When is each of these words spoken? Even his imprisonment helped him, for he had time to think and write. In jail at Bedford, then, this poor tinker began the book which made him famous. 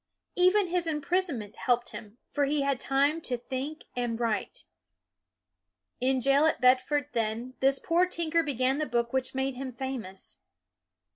Even 0.35 0.65
his 0.69 0.87
imprisonment 0.87 1.55
helped 1.57 1.89
him, 1.89 2.17
for 2.31 2.45
he 2.45 2.61
had 2.63 2.79
time 2.79 3.21
to 3.21 3.37
think 3.37 3.83
and 3.95 4.19
write. 4.19 4.65
In 5.99 6.19
jail 6.19 6.45
at 6.47 6.59
Bedford, 6.59 7.09
then, 7.13 7.53
this 7.59 7.77
poor 7.77 8.07
tinker 8.07 8.41
began 8.41 8.79
the 8.79 8.87
book 8.87 9.13
which 9.13 9.35
made 9.35 9.53
him 9.53 9.71
famous. 9.71 10.39